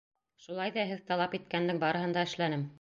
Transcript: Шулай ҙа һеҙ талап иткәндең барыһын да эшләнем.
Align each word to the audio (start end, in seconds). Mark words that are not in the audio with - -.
Шулай 0.45 0.73
ҙа 0.77 0.85
һеҙ 0.93 1.05
талап 1.11 1.37
иткәндең 1.41 1.85
барыһын 1.87 2.19
да 2.19 2.29
эшләнем. 2.31 2.69